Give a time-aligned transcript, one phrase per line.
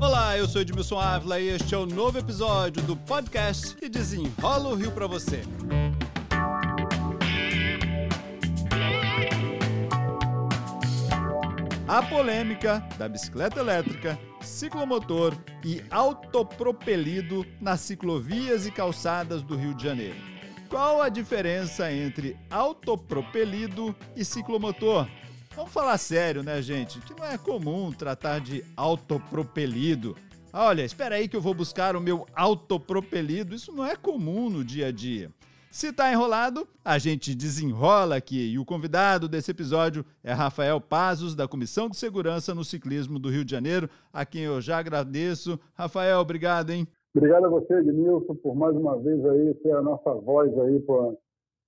[0.00, 4.70] Olá, eu sou Edmilson Ávila e este é o novo episódio do podcast que desenrola
[4.70, 5.42] o Rio para você.
[11.86, 19.84] A polêmica da bicicleta elétrica, ciclomotor e autopropelido nas ciclovias e calçadas do Rio de
[19.84, 20.16] Janeiro.
[20.70, 25.06] Qual a diferença entre autopropelido e ciclomotor?
[25.54, 27.00] Vamos falar sério, né, gente?
[27.00, 30.16] Que não é comum tratar de autopropelido.
[30.52, 33.54] Olha, espera aí que eu vou buscar o meu autopropelido.
[33.54, 35.30] Isso não é comum no dia a dia.
[35.70, 38.52] Se tá enrolado, a gente desenrola aqui.
[38.52, 43.28] E o convidado desse episódio é Rafael Pazos, da Comissão de Segurança no Ciclismo do
[43.28, 45.58] Rio de Janeiro, a quem eu já agradeço.
[45.74, 46.88] Rafael, obrigado, hein?
[47.14, 51.12] Obrigado a você, Edmilson, por mais uma vez aí ser a nossa voz aí para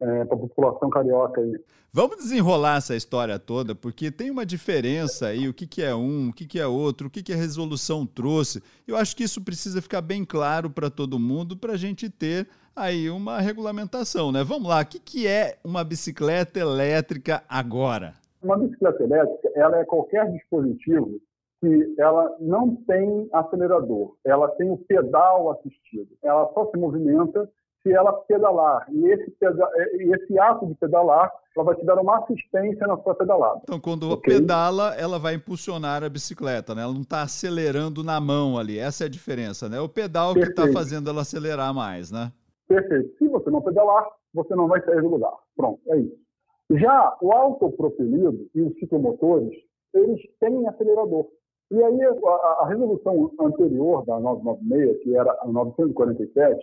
[0.02, 1.58] é, a população carioca aí.
[1.92, 6.30] Vamos desenrolar essa história toda, porque tem uma diferença aí, o que, que é um,
[6.30, 8.62] o que, que é outro, o que, que a resolução trouxe.
[8.88, 12.48] Eu acho que isso precisa ficar bem claro para todo mundo, para a gente ter
[12.74, 14.42] aí uma regulamentação, né?
[14.42, 18.14] Vamos lá, o que, que é uma bicicleta elétrica agora?
[18.42, 21.20] Uma bicicleta elétrica, ela é qualquer dispositivo
[21.60, 26.08] que ela não tem acelerador, ela tem o pedal assistido.
[26.22, 27.48] Ela só se movimenta
[27.82, 28.86] se ela pedalar.
[28.90, 32.96] E esse, peda e esse ato de pedalar, ela vai te dar uma assistência na
[32.98, 33.60] sua pedalada.
[33.64, 34.38] Então, quando okay?
[34.38, 36.82] pedala, ela vai impulsionar a bicicleta, né?
[36.82, 38.78] Ela não está acelerando na mão ali.
[38.78, 39.80] Essa é a diferença, né?
[39.80, 40.54] O pedal Perfeito.
[40.54, 42.32] que está fazendo ela acelerar mais, né?
[42.68, 43.16] Perfeito.
[43.18, 45.34] Se você não pedalar, você não vai sair do lugar.
[45.56, 46.22] Pronto, é isso.
[46.70, 49.52] Já o autopropelido e os ciclomotores,
[49.92, 51.26] eles têm acelerador.
[51.70, 56.60] E aí, a, a resolução anterior da 996, que era a 947,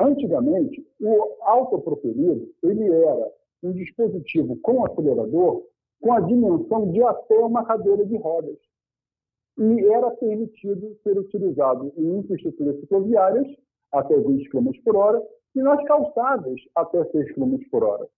[0.00, 5.64] Antigamente, o autopropelido ele era um dispositivo com acelerador
[6.00, 8.58] com a dimensão de até uma cadeira de rodas.
[9.56, 13.46] E era permitido ser utilizado em infraestruturas cicloviárias
[13.92, 15.22] até 20 km por hora
[15.54, 18.08] e nas calçadas até 6 km por hora.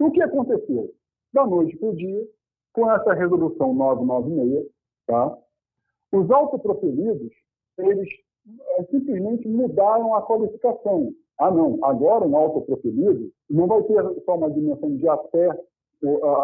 [0.00, 0.92] O que aconteceu?
[1.32, 2.28] Da noite para o dia,
[2.72, 4.66] com essa resolução 996,
[5.06, 5.38] tá?
[6.12, 7.32] os autopropelidos
[7.78, 8.08] eles
[8.76, 11.14] é, simplesmente mudaram a qualificação.
[11.40, 15.48] Ah, não, agora um autoproferido não vai ter só uma dimensão de até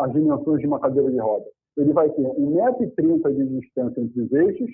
[0.03, 1.47] as dimensões de uma cadeira de roda.
[1.77, 4.71] Ele vai ter 1,30m de distância entre os eixos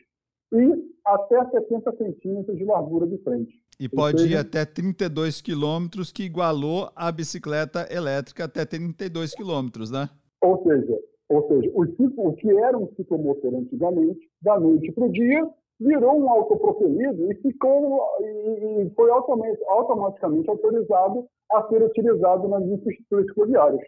[0.53, 3.53] e até 70 centímetros de largura de frente.
[3.79, 9.91] E pode seja, ir até 32 quilômetros, que igualou a bicicleta elétrica até 32 quilômetros,
[9.91, 10.09] né?
[10.43, 10.99] Ou seja,
[11.29, 15.49] ou seja o, o que era um ciclomotor antigamente, da noite para o dia,
[15.81, 23.87] virou um autoproferido e ficou e foi automaticamente autorizado a ser utilizado nas infraestruturas ferroviárias.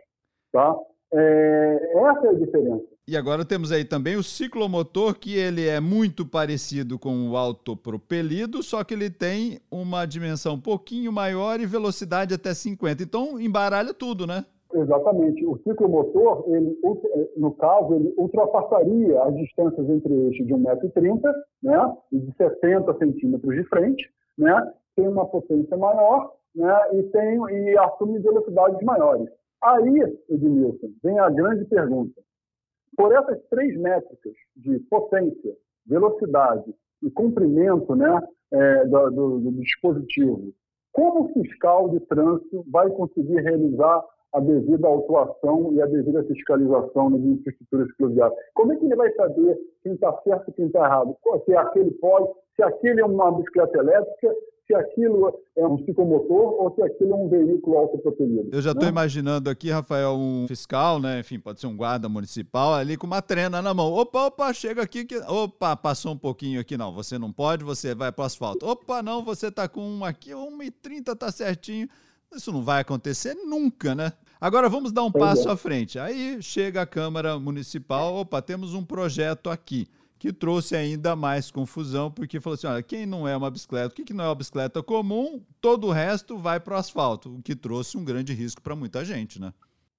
[0.53, 0.77] Tá?
[1.13, 2.85] É, essa é a diferença.
[3.09, 8.63] E agora temos aí também o ciclomotor, que ele é muito parecido com o autopropelido,
[8.65, 13.03] só que ele tem uma dimensão um pouquinho maior e velocidade até 50.
[13.03, 14.45] Então embaralha tudo, né?
[14.75, 15.45] Exatamente.
[15.47, 16.77] O ciclomotor, ele,
[17.37, 21.21] no caso, ele ultrapassaria as distâncias entre eixos de 1,30m
[21.63, 27.39] né, e de 70 centímetros de frente, né, tem uma potência maior né, e, tem,
[27.51, 29.29] e assume velocidades maiores.
[29.63, 32.21] Aí, Edmilson, vem a grande pergunta.
[32.97, 35.55] Por essas três métricas de potência,
[35.87, 38.21] velocidade e comprimento né,
[38.53, 40.53] é, do, do, do dispositivo,
[40.93, 44.03] como o fiscal de trânsito vai conseguir realizar
[44.37, 48.33] a devida autuação e a devida fiscalização nas infraestruturas fluviais.
[48.55, 51.17] Como é que ele vai saber quem está certo e quem está errado?
[51.47, 54.35] Se aquele pode, se aquele é uma bicicleta elétrica,
[54.67, 58.51] se aquilo é um ciclomotor ou se aquilo é um veículo autopropelido.
[58.53, 58.91] Eu já estou né?
[58.91, 61.21] imaginando aqui, Rafael, um fiscal, né?
[61.21, 63.91] Enfim, pode ser um guarda municipal ali com uma trena na mão.
[63.93, 65.17] Opa, opa, chega aqui que.
[65.19, 66.77] Opa, passou um pouquinho aqui.
[66.77, 68.67] Não, você não pode, você vai para o asfalto.
[68.67, 71.89] Opa, não, você está com um aqui, 1,30 tá certinho.
[72.35, 74.13] Isso não vai acontecer nunca, né?
[74.41, 75.53] Agora vamos dar um pois passo é.
[75.53, 75.99] à frente.
[75.99, 79.87] Aí chega a Câmara Municipal, opa, temos um projeto aqui
[80.19, 83.97] que trouxe ainda mais confusão, porque falou assim: olha, quem não é uma bicicleta, o
[83.97, 87.43] que, que não é uma bicicleta comum, todo o resto vai para o asfalto, o
[87.43, 89.53] que trouxe um grande risco para muita gente, né?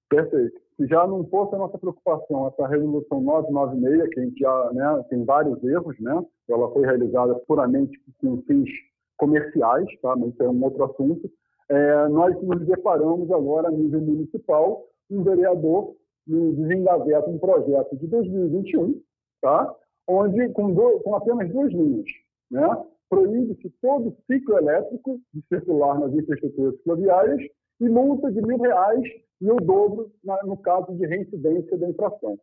[0.08, 0.60] Perfeito.
[0.76, 5.04] Se já não fosse a nossa preocupação, essa resolução 996, que a gente já né,
[5.10, 6.22] tem vários erros, né?
[6.48, 8.68] Ela foi realizada puramente com fins
[9.16, 10.14] comerciais, tá?
[10.16, 11.28] Mas isso é um outro assunto
[11.68, 15.94] é, nós nos deparamos agora, a nível municipal, um vereador
[16.26, 19.00] desengaveta um projeto de 2021,
[19.40, 19.74] tá?
[20.06, 22.06] onde, com, do, com apenas duas linhas,
[22.50, 22.66] né?
[23.08, 27.40] proíbe-se todo ciclo elétrico de circular nas infraestruturas fluviárias
[27.80, 29.02] e multa de mil reais
[29.40, 32.38] e o dobro na, no caso de reincidência da infração.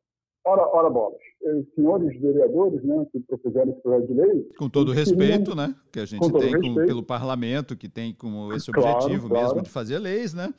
[0.45, 1.19] Ora, ora bolas.
[1.41, 4.49] Os senhores vereadores né, que propuseram esse projeto de lei.
[4.59, 5.75] Com todo o respeito, queriam, né?
[5.91, 9.47] Que a gente tem com, pelo parlamento, que tem como esse claro, objetivo claro.
[9.47, 10.53] mesmo de fazer leis, né?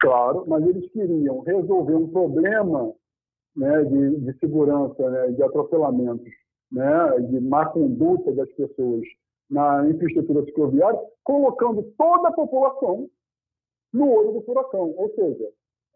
[0.00, 2.92] Claro, mas eles queriam resolver um problema
[3.56, 6.32] né, de, de segurança, né, de atropelamentos,
[6.72, 9.02] né, de má conduta das pessoas
[9.48, 13.08] na infraestrutura cicloviária, colocando toda a população
[13.92, 14.92] no olho do furacão.
[14.96, 15.48] Ou seja,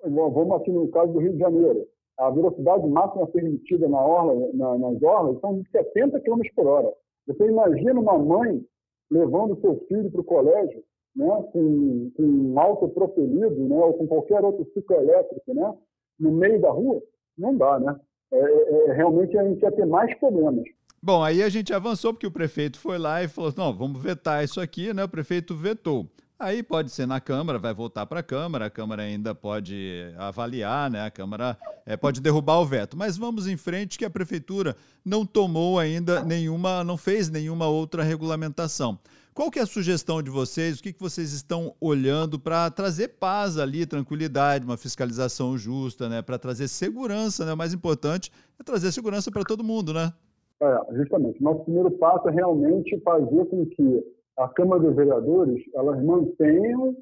[0.05, 1.89] vamos aqui no caso do Rio de Janeiro,
[2.19, 6.93] a velocidade máxima permitida na orla, na, nas orlas são de 70 km por hora.
[7.27, 8.63] Você imagina uma mãe
[9.11, 10.83] levando seu filho para o colégio
[11.15, 15.75] né, com, com um auto propelido, né, ou com qualquer outro ciclo elétrico, né,
[16.21, 17.03] no meio da rua?
[17.37, 17.99] Não dá, né?
[18.33, 20.65] É, é, é realmente a gente ia ter mais problemas.
[21.03, 24.43] Bom, aí a gente avançou porque o prefeito foi lá e falou: não, vamos vetar
[24.43, 25.05] isso aqui, né?
[25.05, 26.07] O prefeito vetou.
[26.39, 30.91] Aí pode ser na Câmara, vai voltar para a Câmara, a Câmara ainda pode avaliar,
[30.91, 31.07] né?
[31.07, 31.57] A Câmara
[31.87, 32.95] é, pode derrubar o veto.
[32.95, 38.03] Mas vamos em frente que a Prefeitura não tomou ainda nenhuma, não fez nenhuma outra
[38.03, 38.99] regulamentação.
[39.33, 40.79] Qual que é a sugestão de vocês?
[40.79, 46.21] O que, que vocês estão olhando para trazer paz ali, tranquilidade, uma fiscalização justa, né?
[46.21, 47.55] Para trazer segurança, né?
[47.55, 48.31] O mais importante
[48.61, 50.13] é trazer segurança para todo mundo, né?
[50.61, 51.43] É, justamente.
[51.43, 56.97] Nosso primeiro passo é realmente fazer com que a Câmara dos Vereadores elas mantenham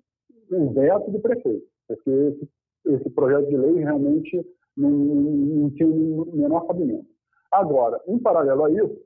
[0.51, 2.49] o veto do prefeito, porque esse,
[2.87, 4.47] esse projeto de lei realmente
[4.77, 7.07] não, não tinha o menor cabimento.
[7.51, 9.01] Agora, em paralelo a isso,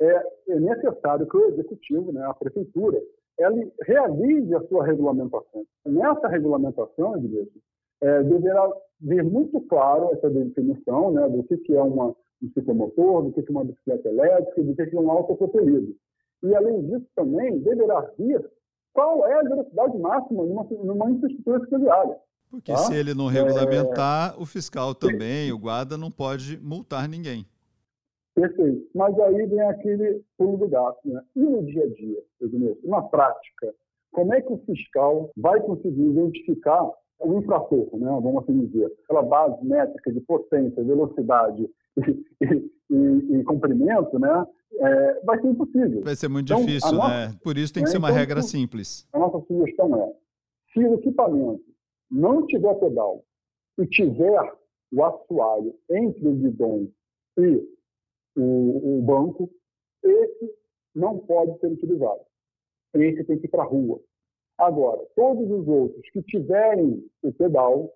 [0.00, 3.00] é, é necessário que o Executivo, né, a Prefeitura,
[3.38, 5.64] ela realize a sua regulamentação.
[5.86, 7.58] Nessa regulamentação, Edilson,
[8.02, 8.70] é, deverá
[9.00, 13.42] vir muito claro essa definição né, do que, que é uma, um ciclomotor, do que,
[13.42, 15.94] que é uma bicicleta elétrica, do que, que é um autopropelido.
[16.44, 18.48] E, além disso, também deverá vir
[18.92, 22.16] qual é a velocidade máxima numa, numa infraestrutura cicloviária.
[22.50, 22.78] Porque tá?
[22.78, 24.40] se ele não regulamentar, é...
[24.40, 27.44] o fiscal também, o guarda, não pode multar ninguém.
[28.34, 28.86] Perfeito.
[28.94, 31.00] Mas aí vem aquele pulo do gato.
[31.04, 31.20] Né?
[31.34, 33.74] E no dia a dia, Edmilson, na prática,
[34.12, 36.88] como é que o fiscal vai conseguir identificar
[37.20, 38.06] o infrator, né?
[38.22, 41.68] vamos assim dizer, aquela base métrica de potência, velocidade
[41.98, 44.46] e, e, e, comprimento, né?
[44.78, 46.02] é, vai ser impossível.
[46.02, 47.38] Vai ser muito então, difícil, nossa, né?
[47.42, 49.06] Por isso tem que ser uma então, regra simples.
[49.12, 50.12] A nossa sugestão é,
[50.72, 51.64] se o equipamento
[52.10, 53.24] não tiver pedal
[53.78, 54.52] e tiver
[54.92, 56.88] o assoalho entre o guidão
[57.38, 57.68] e
[58.36, 59.50] o, o banco,
[60.02, 60.54] esse
[60.94, 62.20] não pode ser utilizado.
[62.94, 64.00] Esse tem que ir para a rua.
[64.58, 67.92] Agora, todos os outros que tiverem o pedal,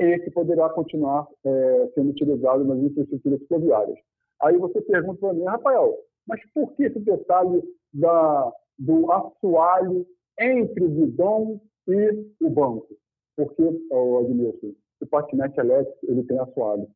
[0.00, 3.98] esse poderá continuar é, sendo utilizado nas infraestruturas ferroviárias.
[4.42, 5.96] Aí você pergunta para mim, Rafael,
[6.26, 7.62] mas por que esse detalhe
[7.92, 10.06] da, do assoalho
[10.38, 12.88] entre o guidão e o banco?
[13.36, 16.88] Porque, oh, Admilson, o patinete elétrico ele tem assoalho.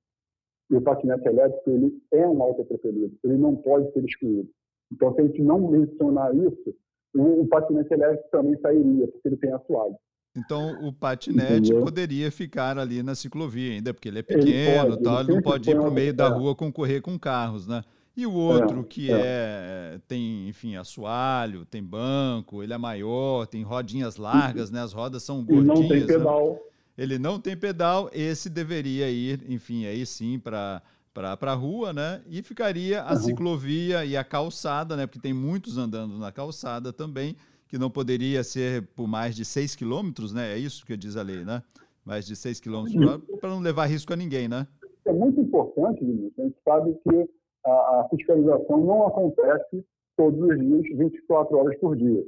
[0.70, 4.50] E o patinete elétrico ele é um autopropelido, ele não pode ser excluído.
[4.92, 6.74] Então, se a gente não mencionar isso,
[7.14, 9.96] o, o patinete elétrico também sairia, porque ele tem assoalho.
[10.38, 11.82] Então o patinete Entendeu?
[11.82, 15.70] poderia ficar ali na ciclovia ainda, porque ele é pequeno, ele, tal, ele não pode
[15.70, 17.82] ir para o meio da rua concorrer com carros, né?
[18.16, 19.14] E o outro é, que é.
[19.14, 20.00] é.
[20.08, 24.82] tem, enfim, assoalho, tem banco, ele é maior, tem rodinhas largas, né?
[24.82, 25.66] As rodas são gordinhas.
[25.66, 26.06] não tem né?
[26.06, 26.50] pedal.
[26.52, 26.58] Né?
[26.98, 30.82] Ele não tem pedal, esse deveria ir, enfim, aí sim para
[31.14, 32.20] para a rua, né?
[32.28, 33.16] E ficaria a uhum.
[33.16, 35.04] ciclovia e a calçada, né?
[35.04, 37.36] Porque tem muitos andando na calçada também
[37.68, 40.54] que não poderia ser por mais de 6 quilômetros, né?
[40.54, 41.62] É isso que diz a lei, né?
[42.04, 44.66] Mais de 6 quilômetros para não levar risco a ninguém, né?
[45.06, 46.38] É muito importante, Vinícius.
[46.38, 47.30] A gente sabe que
[47.64, 49.84] a, fiscalização não acontece
[50.16, 52.24] todos os dias, 24 horas por dia.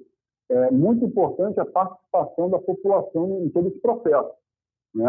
[0.50, 4.32] É muito importante a participação da população em todo esse processo.
[4.94, 5.08] Né?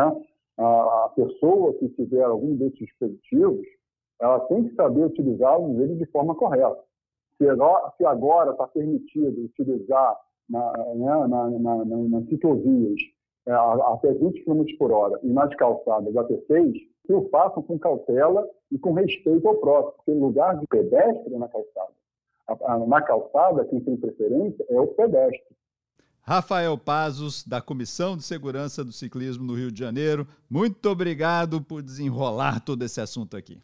[0.57, 3.65] A, a pessoa que tiver algum desses dispositivos,
[4.21, 6.77] ela tem que saber utilizá-los de forma correta
[7.97, 10.17] se agora está permitido utilizar
[10.49, 12.99] na, né, na, na, nas ciclovias
[13.47, 16.73] é, até 20 km por hora e nas calçadas até 6,
[17.05, 21.47] que o façam com cautela e com respeito ao próximo, porque lugar de pedestre na
[21.47, 21.91] calçada.
[22.87, 25.55] Na calçada, quem tem preferência é o pedestre.
[26.21, 31.81] Rafael Pazos, da Comissão de Segurança do Ciclismo no Rio de Janeiro, muito obrigado por
[31.81, 33.57] desenrolar todo esse assunto aqui.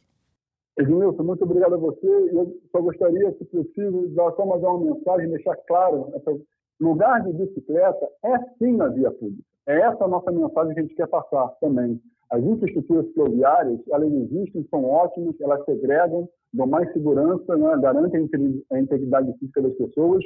[0.77, 2.07] Edmilson, muito obrigado a você.
[2.07, 6.37] Eu só gostaria, se possível, dar só mais uma mensagem, deixar claro: essa,
[6.79, 9.43] lugar de bicicleta é sim na via pública.
[9.65, 11.99] É essa a nossa mensagem que a gente quer passar também.
[12.29, 18.29] As infraestruturas ferroviárias, elas existem, são ótimas, elas segregam, dão mais segurança, né, garantem
[18.71, 20.23] a integridade física das pessoas,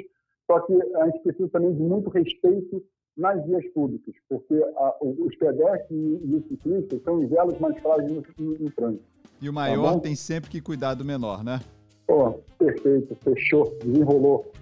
[0.47, 2.83] só que a gente precisa também de muito respeito
[3.15, 8.11] nas vias públicas, porque a, os pedestres e os ciclistas são os elos mais frágeis
[8.11, 9.20] no, no, no trânsito.
[9.41, 11.59] E o maior tá tem sempre que cuidar do menor, né?
[12.05, 14.51] Pô, perfeito, fechou, desenrolou.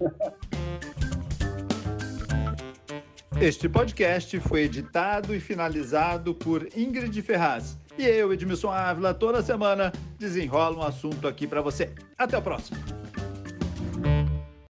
[3.40, 7.78] Este podcast foi editado e finalizado por Ingrid Ferraz.
[7.96, 11.90] E eu, Edmilson Ávila, toda semana desenrola um assunto aqui para você.
[12.18, 12.76] Até o próximo.